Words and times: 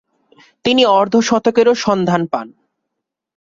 তিনি 0.65 0.81
অর্ধ-শতকেরও 0.91 1.73
সন্ধান 1.85 2.21
পান। 2.31 2.47